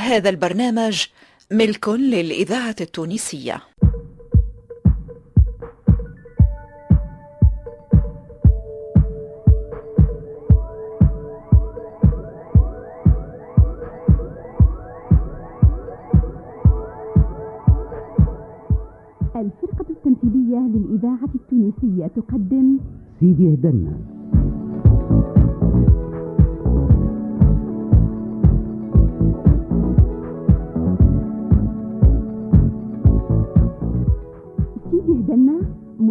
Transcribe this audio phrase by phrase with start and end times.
[0.00, 1.06] هذا البرنامج
[1.52, 3.60] ملك للإذاعة التونسية.
[19.36, 22.78] الفرقة التمثيلية للإذاعة التونسية تقدم
[23.20, 24.19] سيدي هدنا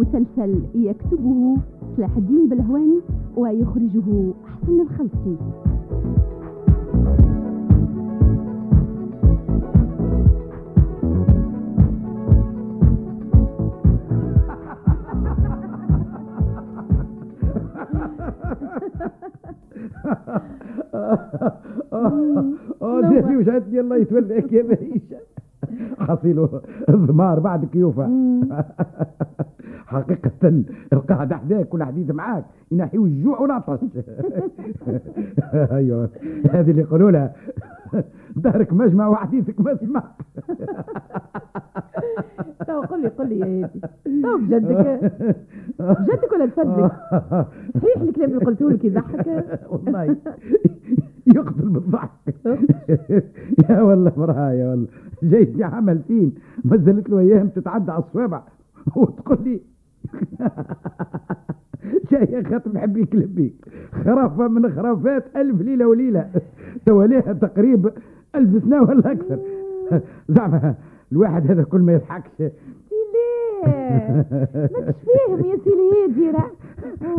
[0.00, 1.56] مسلسل يكتبه
[1.96, 3.00] صلاح الدين بلهواني
[3.36, 5.36] ويخرجه حسن الخلصي
[22.82, 23.00] آه
[23.80, 25.16] الله يتوليك يا بهيشة
[25.98, 28.10] حصيله الضمار بعد كيوفة.
[29.90, 33.78] حقيقة القعدة حداك والحديث معاك ينحيو الجوع والعطش
[35.54, 36.10] أيوه
[36.50, 37.32] هذه اللي يقولوا لها.
[38.36, 40.02] دارك مجمع وحديثك مسمع
[42.66, 43.80] تو قل لي قل لي يا هادي
[44.22, 45.12] تو بجدك
[45.78, 46.92] بجدك ولا بفدك
[47.82, 49.26] صحيح الكلام اللي قلته لك يضحك.
[49.70, 50.16] والله
[51.26, 52.10] يقتل بالضحك.
[53.70, 54.86] يا والله مراه يا والله.
[55.22, 58.42] جايتني عمل فين؟ ما زالت له أيام تتعدى على الصوابع.
[58.96, 59.60] وتقول لي
[62.10, 63.54] جاي خاطر حبيك لبيك
[64.04, 66.30] خرافة من خرافات ألف ليلة وليلة.
[66.86, 67.90] تواليها تقريب
[68.34, 69.38] ألف سنة ولا أكثر.
[70.36, 70.74] زعما
[71.12, 72.30] الواحد هذا كل ما يضحكش.
[72.40, 72.50] ليه؟
[73.66, 74.24] ما
[74.82, 76.36] فاهم يا سي الهادي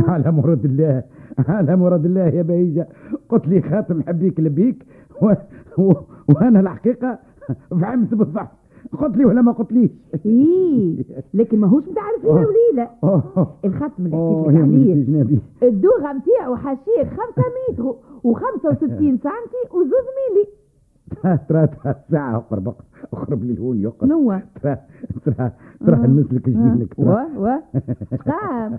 [0.08, 1.04] على مراد الله.
[1.48, 2.88] على مراد الله يا بهيجة.
[3.30, 4.86] قلت لي خاتم حبيك لبيك
[5.22, 5.34] و...
[5.78, 5.94] و...
[6.30, 7.20] وأنا الحقيقة
[7.70, 8.61] فهمت بالضبط.
[9.00, 9.92] قلت لي ولا ما قلت ليش
[10.26, 12.90] إيه لكن ماهوش ليله وليلة.
[13.04, 13.48] أوه.
[13.66, 15.38] الختم اللي حكيت لك عليه.
[15.64, 17.20] الدوغة نتاعو حاشيه 5
[17.70, 17.94] متر
[18.28, 18.80] و65
[19.24, 20.48] سنتي وزوز ميلي.
[21.50, 22.74] ترى ترى ساعة أقرب
[23.14, 24.78] أقرب لي الهون يقرب نوا ترى
[25.26, 25.52] ترى
[25.86, 27.26] ترى نمسلك جبينك و ترى.
[27.38, 27.50] و
[28.26, 28.78] شقام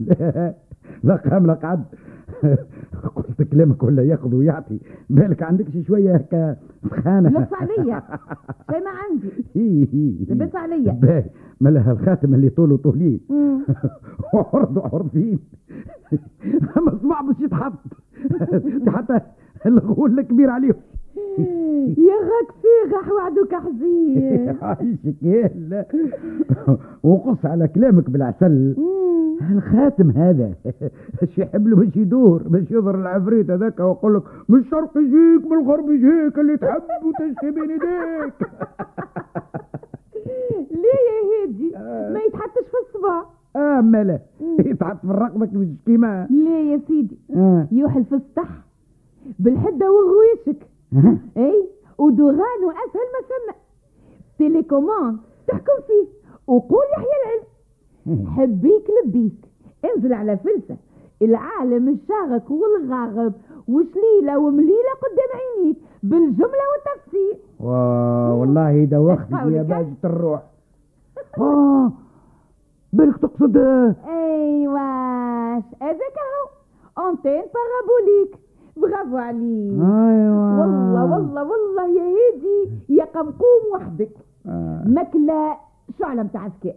[1.04, 1.84] لا قام لا قعد
[3.16, 4.78] قلت كلامك ولا ياخذ ويعطي.
[5.10, 6.56] بالك عندك شي شوية هكا
[6.90, 8.02] سخانة؟ لبس عليا
[8.70, 10.26] شيء ما عندي.
[10.30, 11.24] لبس عليا باهي.
[11.60, 13.20] مالها الخاتم اللي طوله طولين.
[14.34, 15.38] وعرض عرضين
[16.76, 17.72] اما صباع باش يتحط
[18.88, 19.20] حتى
[19.66, 20.74] الغول الكبير عليهم.
[21.98, 24.56] يا غاك فيغح وعدك حزين.
[24.62, 25.86] عايشك يلا
[27.02, 28.76] وقص على كلامك بالعسل.
[29.50, 30.52] الخاتم هذا.
[31.38, 35.90] يحب له باش يدور باش يظهر العفريت هذاك ويقول لك من الشرق يجيك من الغرب
[35.90, 38.34] يجيك اللي تحب وتشتي بين يديك.
[40.82, 41.70] ليه يا هادي؟
[42.12, 43.24] ما يتحطش في الصباع.
[43.56, 44.18] آه مالا
[44.58, 46.26] يتحط في رقبك مش كيما.
[46.30, 47.66] ليه يا سيدي؟ آه.
[47.72, 48.48] يوحل في السطح.
[49.38, 50.66] بالحدة وغويشك؟
[51.36, 53.54] إي ودوغان وأسهل ما سمى
[54.38, 56.06] تيليكوماند تحكم فيه
[56.46, 58.26] وقول يحيى العلم.
[58.26, 59.32] حبيك لبيك
[59.84, 60.76] انزل على فلسة.
[61.22, 63.32] العالم الشاغك والغاغب
[63.68, 70.42] وشليلة ومليلة قدام عينيك بالجملة والتفسير وا- والله دوختك يا؟ باجة الروح.
[71.38, 71.92] آه
[72.92, 73.56] بالك تقصد؟
[74.06, 76.48] ايواش هذاك أهو.
[77.10, 78.38] أنتين بارابوليك.
[78.76, 79.72] برافو عليك.
[79.72, 80.60] أيوه.
[80.60, 84.10] والله والله والله يا هادي يا قمقوم وحدك.
[84.46, 84.82] آه.
[84.86, 85.56] ماكلة
[85.98, 86.76] شعلة متاع ذكاء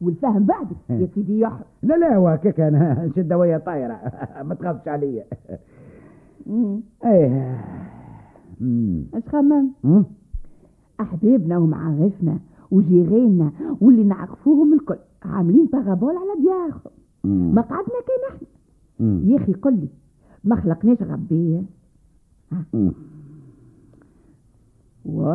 [0.00, 4.00] والفهم بعدك يا سيدي يحر لا لا هو هكاك أنا نشد ويا طايرة.
[4.48, 5.24] ما تخافش عليا.
[7.04, 7.60] إيه.
[9.14, 9.68] أش خمم.
[11.00, 12.38] أحبابنا ومعارفنا
[12.70, 13.50] وجيراننا
[13.80, 16.80] واللي نعرفوهم الكل عاملين بارابول على ديارهم.
[17.24, 17.54] أمم.
[17.54, 18.48] ما قعدنا كان إحنا.
[19.30, 19.88] يا أخي قل لي
[20.44, 21.62] ما خلقناش ربي
[22.74, 22.92] أمم.
[25.06, 25.34] و؟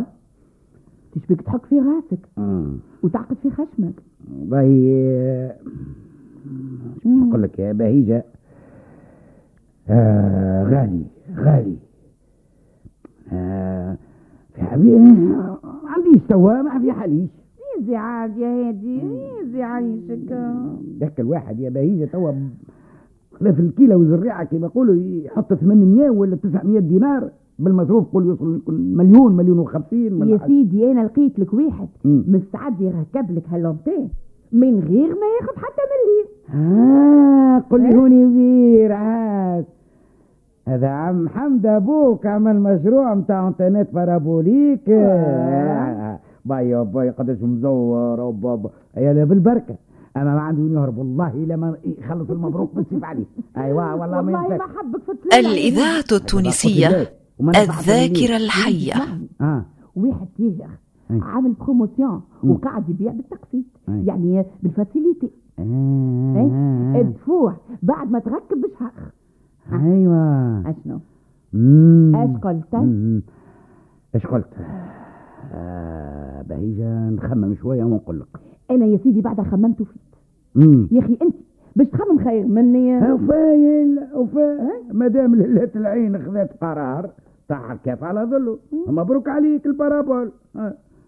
[1.12, 2.20] تشبك تحك في راسك.
[3.04, 3.94] وتعقد في خشمك.
[4.54, 5.56] آه،
[7.04, 8.24] شو نقول لك يا بهيجة؟
[9.90, 11.04] آه غالي
[11.36, 11.76] غالي.
[13.32, 13.98] آه
[14.56, 17.30] في حبيبي ما عنديش توا ما في حليش.
[17.80, 19.02] يزي عاد يا هادي
[19.42, 20.32] يزي عيشك
[21.00, 22.32] ذاك الواحد يا بهيجة توا
[23.40, 29.60] خلاف الكيلة وزريعة كما يقولوا يحط 800 ولا 900 دينار بالمصروف قول يوصل مليون مليون
[29.60, 30.38] وخمسين يا.
[30.48, 31.88] سيدي أنا لقيت لك واحد.
[32.06, 34.10] مستعد يركب لك هاللونتين
[34.52, 36.26] من غير ما ياخذ حتى مليم
[36.62, 39.66] آه قل لي هوني بير عاد
[40.68, 44.90] هذا عم حمد أبوك عمل مشروع نتاع إنترنت بارابوليك.
[44.90, 46.20] آه.
[46.46, 48.20] باي باي قداش مزور
[48.98, 49.76] يا بالبركة.
[50.18, 50.98] أنا ما عندي وين يهرب.
[50.98, 53.26] والله لما يخلص المبروك بنسيب عليه
[53.58, 54.66] أيوه والله ما والله ينفع.
[54.66, 56.88] ما حبك في الطلال الإذاعة التونسية
[57.40, 58.94] وما نفع الذاكرة الحية.
[59.42, 59.66] آه.
[59.96, 60.70] واحد تاجر
[61.12, 61.20] أي.
[61.22, 62.22] عامل بروموسيون.
[62.44, 63.66] وقاعد يبيع بالتقسيط.
[63.88, 65.32] يعني بالفاسيليتي.
[65.60, 67.02] آه.
[67.02, 68.92] الدفوع بعد ما تركب بشهر
[69.72, 70.60] أيوه.
[70.70, 71.00] أشنو.
[72.16, 72.76] اش قلت.
[74.16, 74.54] إيش قلت؟
[75.54, 78.49] آه بهيجة نخمم شوية ونقول لك.
[78.72, 79.84] أنا يا سيدي بعد خممت
[80.56, 80.88] مم.
[80.92, 81.36] يا أخي أنت
[81.76, 83.14] باش تخمم خير مني.
[83.14, 84.58] وفايل وفا
[84.92, 87.10] مادام ليلة العين خذت قرار
[87.50, 88.58] طاح الكاف على ظله.
[88.88, 90.32] مبروك عليك البارابول.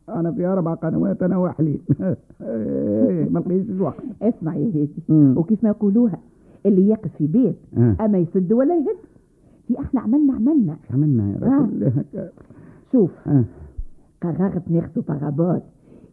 [0.09, 1.81] أنا في أربع قنوات أنا وحليل
[2.41, 4.03] إيه، ما لقيتش الوقت.
[4.21, 4.89] اسمع يا هادي.
[5.39, 6.19] وكيف ما يقولوها
[6.65, 7.55] اللي يقف في بيت.
[8.01, 8.97] أما يسد ولا يهد.
[9.67, 10.75] في إحنا عملنا عملنا.
[10.93, 11.91] عملنا يا رجل.
[12.91, 13.11] شوف.
[14.21, 15.59] قررت ناخذ parabole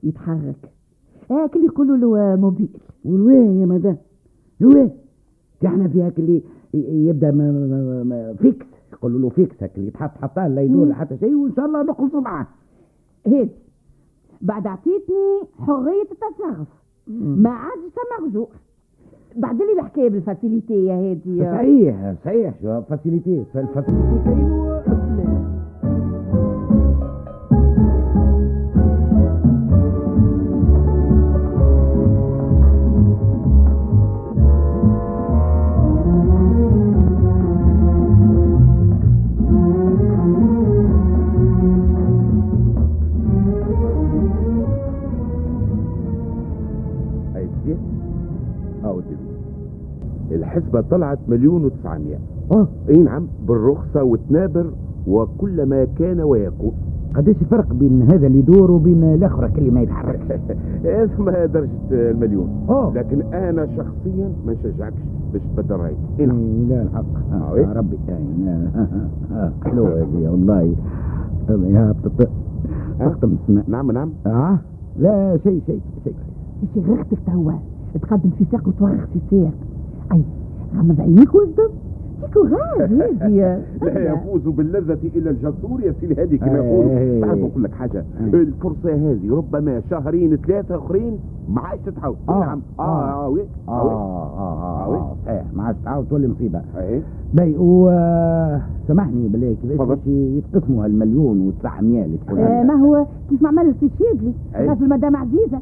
[0.03, 0.71] يتحرك.
[1.31, 2.69] آه كل يقولوا له آه، موبيل.
[3.05, 3.97] والوين يا مدام؟
[4.61, 4.91] الوين
[5.67, 6.15] إحنا في هاك
[6.75, 8.67] يبدأ ما ما ما fixe.
[8.93, 10.93] يقولوا له fixe هاك اللي يتحط حطاه لا يدور.
[10.95, 12.47] حتى شيء وإن شاء الله نخلصوا معاه.
[13.27, 13.51] هادي
[14.43, 16.69] بعد عطيتني حرية التصرف
[17.09, 18.49] ما عادش ثم رجوع
[19.37, 21.41] بعد لي الحكاية بال facilité يا هادي.
[21.45, 22.55] صحيح صحيح.
[22.63, 24.98] شو facilité؟ فال facilité كاين
[50.79, 52.19] الحسبة طلعت مليون وتسعمية.
[52.53, 54.67] آه أي نعم بالرخصة وتنابر
[55.07, 56.73] وكل ما كان ويكون.
[57.17, 60.21] قداش الفرق بين هذا اللي يدور وبين الآخر اللي ما يتحركش
[60.85, 62.49] اسمها درجة المليون.
[62.69, 62.93] آه.
[62.95, 64.97] لكن أنا شخصيا ما نشجعكش
[65.33, 65.97] باش تبدل رأيك.
[66.21, 66.37] اي نعم.
[66.37, 67.05] إيه، لا الحق.
[67.33, 68.69] آه، آه إيه؟ يا ربي آه،
[69.33, 70.75] آه، حلوة هذه والله.
[71.51, 71.95] يا
[73.01, 74.11] تختم السماء نعم نعم.
[74.27, 74.59] آه؟
[74.99, 76.15] لا شيء شيء شيء.
[76.75, 77.53] شغلتك توا
[78.03, 79.53] تقدم في ساق وتوقف في ساق
[80.13, 80.23] أي.
[80.77, 81.69] غمض عينيك واصدم
[82.21, 82.93] فيكو غاز
[83.23, 83.41] هادي
[83.83, 86.23] لا يفوز باللذة إلا الجسور يا سيدي.
[86.23, 86.67] هذه كما إيه.
[86.67, 88.05] يقولوا تعرف نقول لك حاجة.
[88.21, 88.35] إيه.
[88.35, 91.19] الفرصة هذه ربما شهرين ثلاثة آخرين
[91.49, 92.15] ما عادش آه.
[92.29, 92.61] نعم.
[92.79, 92.83] آه.
[92.83, 93.27] آه.
[93.27, 93.39] آه
[93.69, 93.83] آه
[94.39, 94.95] آه آه آه،.
[94.95, 96.63] آه صحيح ما عادش تعاود تولي مصيبة.
[96.79, 97.03] إيه.
[97.35, 97.89] باي و
[98.89, 103.89] سامحني بالله كيفاش يتقسموا هالمليون و900 اللي تقول آه ما هو؟ كيف ما عمل في
[103.99, 104.33] شادلي.
[104.57, 104.69] أي.
[104.69, 105.61] راجل مدام عزيزة.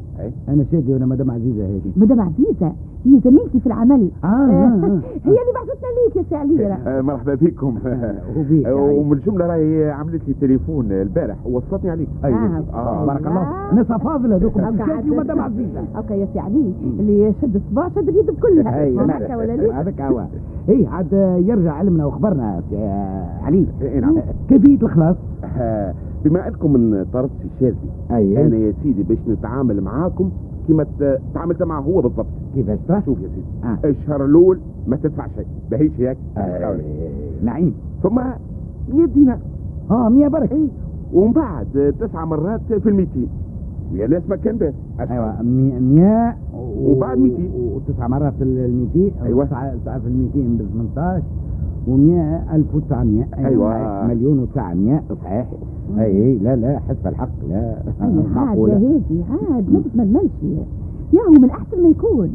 [0.49, 1.91] أنا شادي وأنا مدام عزيزة هذه.
[1.97, 2.71] مدام عزيزة؟
[3.07, 4.09] هي زميلتي في العمل.
[4.23, 5.01] آه، آه، آه.
[5.27, 6.73] هي اللي بعثتنا ليك يا سي علي.
[6.87, 7.77] آه، مرحبا بكم.
[7.85, 8.73] آه،.
[8.97, 12.09] ومن الجملة راهي عملت لي تليفون البارح ووصلتني عليك.
[12.23, 12.63] آه.
[12.73, 13.05] آه.
[13.05, 13.73] بارك الله.
[13.73, 15.83] ناس فاضل هذوكم شادي ومدام عزيزة.
[15.95, 18.83] اوكا يا سي علي اللي شد الصباع شد اليد بكلها.
[18.83, 20.23] اي ما هكا ولا ليه هذاك هو.
[20.69, 21.13] اي عاد
[21.45, 23.65] يرجع علمنا واخبرنا يا علي.
[23.81, 24.17] إيه، نعم.
[24.49, 25.15] كيفية الخلاص
[25.57, 25.93] آه،
[26.23, 30.29] بما أنكم من طرف الشاذلي اي أنا يا سيدي باش نتعامل معاكم
[30.67, 32.25] كما ت- تعاملت معه هو بالضبط.
[32.55, 33.41] كيفاش؟ شوف يا سيدي.
[33.63, 33.77] آه.
[33.87, 35.45] الشهر الأول ما تدفع شيء.
[35.71, 36.17] بهيش هيك.
[36.37, 36.77] آه،
[37.43, 37.73] نعيم.
[38.03, 38.15] ثم
[38.93, 39.37] 100 دينار.
[39.91, 40.51] آه مية برك.
[40.51, 40.67] اي
[41.13, 43.27] ومن بعد آه، تسع مرات في الميتين.
[43.93, 47.49] ويا ناس ما كان باس أيوه مية مية و- وبعد 200.
[47.55, 49.45] وتسع مرات ال 200 أيوة.
[49.45, 51.21] تسعة تسعة في ال 200 ب 18
[51.87, 54.07] و100 1900 أيوة.
[54.07, 55.47] مليون و900 صحيح.
[55.97, 57.55] اي أي لا لا حسب الحق لا.
[57.55, 58.73] اي عاد يا معقولة.
[58.73, 60.31] هادي عاد ما تتململش
[61.13, 61.21] يا.
[61.21, 62.29] هو من أحسن ما يكون.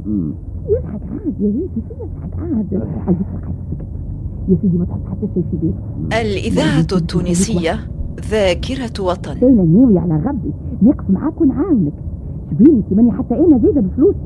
[0.69, 1.81] يضحك عاد يا هادي في
[2.75, 3.17] يضحك عاد.
[4.49, 5.75] يا سيدي ما تحط حتى شيء في بالك
[6.13, 7.73] الإذاعة التونسية
[8.31, 9.47] ذاكرة وطن.
[9.47, 10.53] أنا ناوي على غبي.
[10.83, 11.93] نقف معاك ونعاونك.
[12.51, 14.19] شبيني ماني حتى أنا زايدة بفلوسي.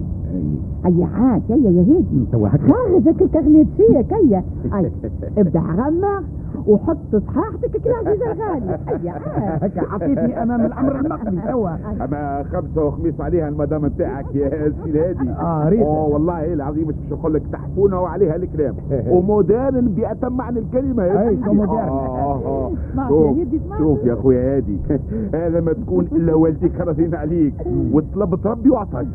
[0.87, 1.04] أي.
[1.04, 4.90] عاد يا يا هادي توا هكا خرج هاك ال carnet فيك هيا هيا
[5.38, 6.23] ابدأ غمر
[6.66, 8.78] وحط صحاحتك كل عزيزة الغالي
[9.11, 9.64] عاد.
[9.64, 11.71] هكا عطيتني أمام الأمر المقضي توا.
[12.04, 15.30] أما خمسة وخميس عليها المدام نتاعك يا سي هادي.
[15.30, 15.80] آه ريت.
[15.83, 18.75] أوه والله العظيم مش باش نقول لك تحفونه وعليها الكلام.
[19.12, 21.42] و moderne بأتم معنى الكلمة يا أي، سيدي.
[21.42, 21.78] ك moderne.
[21.88, 22.73] آه، آه.
[22.90, 23.78] اسمع شوف يا يدي، اسمع.
[23.78, 24.78] شوف يا أخويا هادي.
[25.35, 27.54] هذا ما تكون إلا والديك راضين عليك.
[27.92, 29.06] وطلبت ربي وعطاك.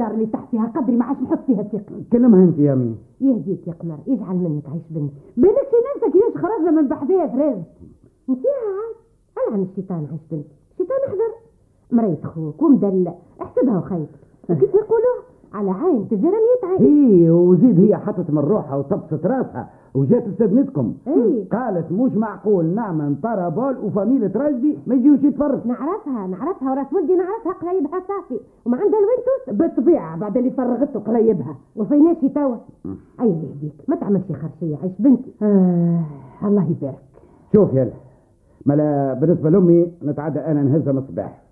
[0.00, 3.68] الدار اللي تحت فيها قدري ما عادش نحط فيها ثقل كلمها انت يا مين يهديك
[3.68, 7.58] يا قمر يزعل منك عيش بنتي بالك في نفسك ليش خرجنا من بحذايا فراغ
[8.28, 8.94] نسيها عاد.
[9.48, 11.32] العن الشيطان عيش بنتي الشيطان أحذر.
[11.92, 13.14] مريت خوك ومدلع.
[13.42, 14.08] احسبها وخيط
[14.60, 15.16] كيف نقولوا؟
[15.54, 20.94] على عين تجرى مية عين إيه وزيد هي حطت من روحها وطبست راسها وجات استدنتكم
[21.06, 21.48] إيه.
[21.48, 27.52] قالت مش معقول نعمل بارابول وفاميلة راشدي ما يجيوش يتفرج نعرفها نعرفها وراس ولدي نعرفها
[27.52, 28.40] قريبها صافي.
[28.64, 31.54] وما عندها الوين توصل بالطبيعة بعد اللي فرغته قريبها.
[31.76, 32.56] وفيناشي توا.
[33.20, 35.30] أي يهديك ما تعملش خرشية عيش بنتي.
[35.42, 36.00] آه
[36.44, 36.98] الله يبارك.
[37.52, 37.90] شوف يلا
[38.66, 41.42] ملا بالنسبة لأمي نتعدى أنا نهزها من الصباح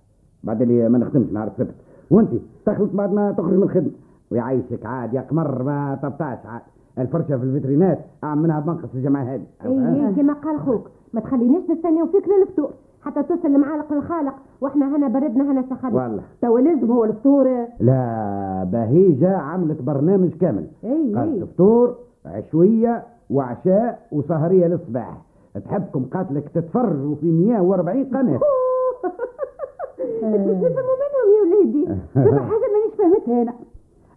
[0.45, 1.75] بعد اللي ما نخدمش نهار السبت
[2.11, 2.31] وأنت
[2.67, 3.91] تخلص بعد ما تخرج من الخدمة.
[4.31, 6.63] ويعيشك عاد يا قمر ما طبطاش عاد.
[6.99, 9.43] الفرشة في الفيترينات أعمل منها بنقص الجماعة هذه.
[9.65, 10.89] اي اي كما قال خوك.
[11.13, 12.71] ما تخليناش نستناو فيك للفطور.
[13.03, 16.23] حتى توصل المعالق للخالق وإحنا هنا بردنا هنا سخنا والله.
[16.43, 17.67] توا لازم هو الفطور.
[17.81, 20.67] لا بهيجة عملت برنامج كامل.
[20.85, 21.95] اي قالت اي فطور
[22.27, 25.23] عشوية وعشاء وسهرية للصباح.
[25.65, 28.41] تحبكم قاتلك تتفرجوا في 140 قناة.
[30.05, 31.87] مش نفهموا منهم يا ولادي.
[32.15, 33.53] شوف حاجة مانيش فهمتها هنا.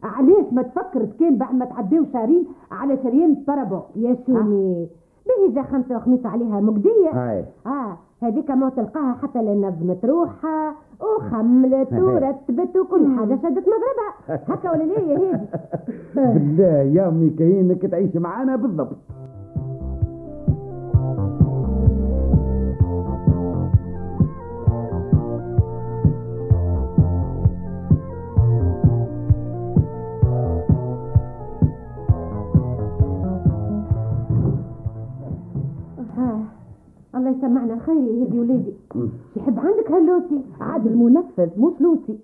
[0.04, 4.88] علاش ما تفكر كان بعد ما تعديو شهرين على شريان بارابول يا شومي.
[5.28, 7.46] بهجة خمسة وخميس عليها مقدية هاي.
[7.66, 14.72] آه هذيك ما تلقاها حتى لا نظمت روحها وخملت ورتبت وكل حاجة شدت مضربها هكا
[14.72, 15.38] ولا لا يا هادي؟
[16.40, 18.98] بالله يا أمي كأنك تعيش معانا بالضبط.
[37.32, 38.74] يسمعنا خير يا هادي ولادي
[39.36, 42.20] يحب عندك هاللوسي عاد المنفذ مش لوسي.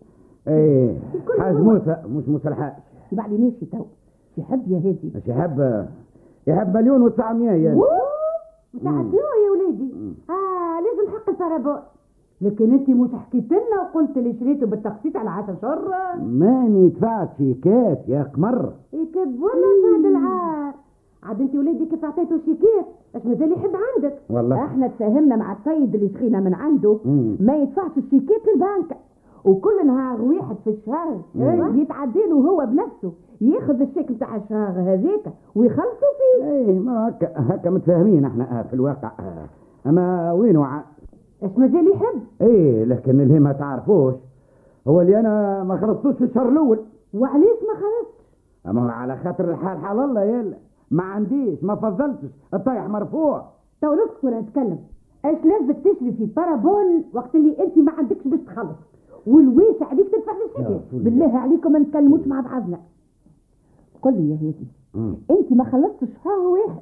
[0.47, 0.97] إيه
[1.39, 1.55] حاج.
[1.55, 2.73] موسى مش موسى الحاج.
[3.11, 3.85] يبعلينيش تو.
[4.37, 5.85] يحب يا هادي يحب
[6.47, 7.75] يحب مليون وتسعمية يا
[8.73, 9.11] بتاع شنو
[9.45, 9.93] يا ولادي
[10.29, 11.79] آه لازم حق البارابول
[12.41, 15.79] لكن انت مش حكيت لنا وقلت لي شريته بالتقسيط على 10 شهر.
[16.23, 18.73] ماني دفعت شيكات يا قمر.
[18.93, 20.15] يكب ولا بعد انت
[21.67, 24.19] ولادي كيف عطيته شيكات اش مازال يحب عندك.
[24.29, 24.65] والله.
[24.65, 26.99] إحنا تفاهمنا مع السيد اللي شخينا من عنده.
[27.05, 27.37] مم.
[27.39, 28.97] ما يدفعش الشيكات للبنك
[29.45, 31.21] وكل نهار واحد في الشهر.
[31.75, 33.13] يتعدي له هو بنفسه.
[33.41, 36.45] ياخذ الشيك بتاع الشهر هذاك ويخلصوا فيه.
[36.45, 39.11] إيه ما هكا هكا متفاهمين إحنا آه، في الواقع.
[39.19, 39.45] آه.
[39.89, 40.83] أما وين وع...
[41.43, 44.13] اش مازال يحب؟ إيه لكن اللي ما تعرفوش.
[44.87, 46.79] هو اللي أنا ما خلصتوش في الشهر الأول.
[47.13, 48.17] وعلاش ما خلصت
[48.67, 50.57] أما على خاطر الحال حال الله يلا.
[50.91, 52.29] ما عنديش ما فضلتش.
[52.53, 53.45] الطيح مرفوع.
[53.81, 54.79] تو نسكت ولا نتكلم
[55.25, 58.77] إيش لازمك تشري في بارابول وقت اللي انت ما عندكش باش تخلص؟
[59.27, 60.79] والواسع عليك تدفع فل.
[60.91, 62.79] بالله عليكم ما نتكلموش مع بعضنا.
[64.01, 64.67] قل لي يا هادي.
[65.31, 66.81] انت ما خلصتش شهر واحد.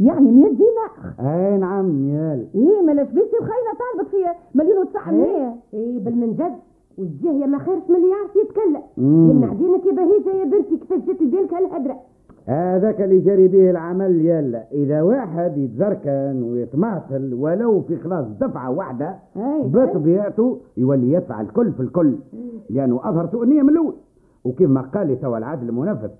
[0.00, 5.56] يعني 100 دينار اي نعم يالا إيه ما لاش بيتي وخاينه طالبك فيها مليون وتسعمية.
[5.74, 6.54] إيه؟ بالمنجد.
[6.98, 8.82] والجاه يا ما خيرش يعرف يتكلم.
[8.96, 12.00] يمنع دينك يا بهيجة يا بنتي كيفاش جات لبالك هالهدره
[12.48, 19.16] هذاك اللي جاري به العمل يلا إذا واحد يتزركن ويتماثل ولو في خلاص دفعة واحدة
[19.64, 22.14] بطبيعته يولي يدفع الكل في الكل
[22.70, 23.94] لأنه أظهر سوء النية من الأول.
[24.44, 26.10] وكما قال لي توا العدل المنفذ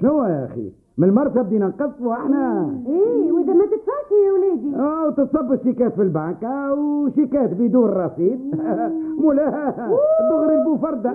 [0.00, 4.76] شنو يا أخي؟ من المرتب بدينا نقص وإحنا إيه وإذا ما تدفعش يا ولادي.
[4.76, 6.42] آه وتتصب الشيكات في البنك
[6.78, 8.40] وشيكات بدون رصيد.
[9.22, 9.90] مولاها
[10.30, 11.14] دغري البوفردة.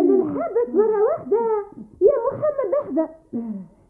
[0.00, 1.38] اللي الحبس مرة واحدة.
[2.00, 3.12] يا محمد احدى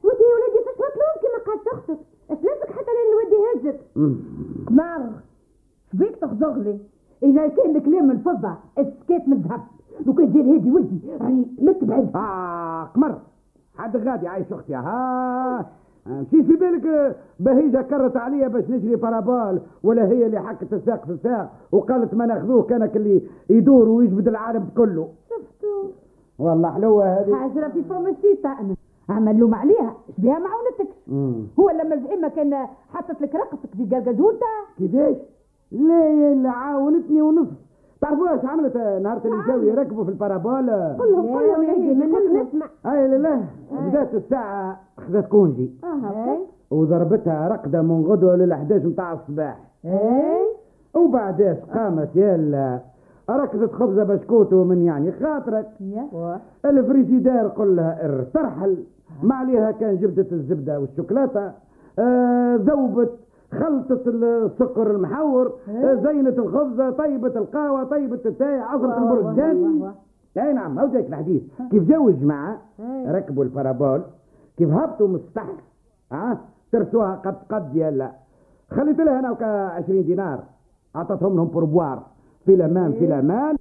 [0.07, 1.99] وانت يا ولادي فاش مطلوب كما قالت أختك
[2.31, 3.37] اش لازمك حتى لين الودي
[3.69, 3.81] هزك.
[4.67, 5.11] قمر
[5.93, 6.79] شبيك تخزغ لي
[7.23, 9.61] اذا كان الكلام من فضه السكات من ذهب
[10.07, 12.11] لو كان جا هادي ولدي راني متبعد.
[12.17, 13.19] آه قمر.
[13.79, 15.67] حد غادي عايش أختي ها.
[16.07, 21.05] مشي في بالك آه، بهيجة كرت عليا باش نشري بارابول ولا هي اللي حكت الساق
[21.05, 25.09] في الساق وقالت ما ناخذوه كانك اللي يدور ويجبد العالم كله.
[25.31, 25.85] شفتوا
[26.39, 27.35] والله حلوة هذه.
[27.35, 28.75] حاجره في فم الشيطان
[29.09, 31.47] عمل لهم عليها اش بها معونتك؟ مم.
[31.61, 34.47] هو لما زعيمة كان حطت لك رقصك في قرقجولته
[34.79, 35.17] كيفاش؟
[35.73, 37.49] لا يلا عاونتني ونص؟
[38.01, 42.37] تعرفوا إيش عملت نهار اللي جاوا يركبوا في البارابول آه، كلهم كلهم يا منك كلهم
[42.37, 42.67] نسمع.
[42.87, 43.41] أي لا لا.
[43.73, 45.71] بدأت الساعة اخذت كونجي.
[45.85, 46.39] آه
[46.71, 49.59] وضربتها رقدة من غدوة لل 11 متاع الصباح.
[49.85, 50.47] اي
[50.95, 52.81] وبعداش قامت يلا
[53.31, 55.69] ركزت خبزة بسكوت ومن يعني خاطرك.
[55.81, 56.41] يا.
[56.65, 58.77] الفريجيدير كلها ارترحل.
[59.23, 61.53] ما عليها كان جبدة الزبدة والشوكولاتة
[61.99, 63.11] آه ذوبت
[63.53, 69.93] خلطت السكر المحور آه زينت الخبزة طيبت القهوة طيبت التاي عصرت البرتقال
[70.39, 72.59] أي نعم هو جايك الحديث كيف جو الجماعة
[73.07, 74.03] ركبوا ال parabole.
[74.57, 75.47] كيف هبطوا من السطح
[76.13, 76.39] ها؟
[76.73, 78.11] ترسوها قد قد يلا
[78.71, 80.39] خليت لها أنا وكا 20 دينار.
[80.97, 82.03] أعطتهم لهم pourboire
[82.45, 83.57] في الأمان في الأمان.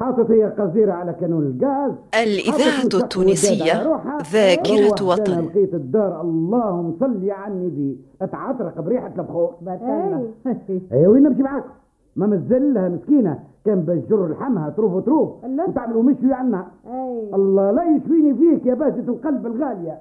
[0.00, 1.92] حاطط هي قصيرة على كانون الغاز.
[2.22, 3.98] الإذاعة التونسية.
[4.32, 5.40] ذاكرة أنا وطن.
[5.46, 6.20] لقيت الدار.
[6.20, 10.28] اللهم صل على النبي اتعطرق بريحة البخور أي.
[10.92, 11.68] اي وين نمشي معاكم
[12.16, 13.38] ما مازلها مسكينة.
[13.64, 15.28] كان بجر لحمها تروف وتروف.
[15.68, 17.30] وتعملوا مشوي عنها أي.
[17.34, 19.98] الله لا يشفيني فيك يا بهجة القلب الغالية.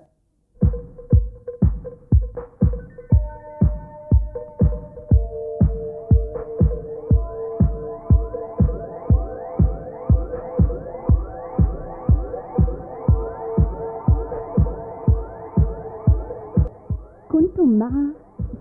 [17.78, 17.92] مع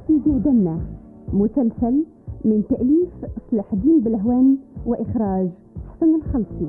[0.07, 0.79] سيدي دنا
[1.33, 2.05] مسلسل
[2.45, 3.09] من تأليف
[3.51, 4.57] صلاح الدين بلهوان
[4.87, 5.49] وإخراج
[5.89, 6.69] حسن الخلصي